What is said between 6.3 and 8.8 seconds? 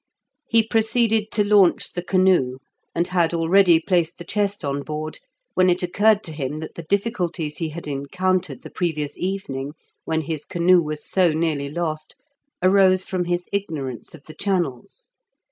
him that the difficulties he had encountered the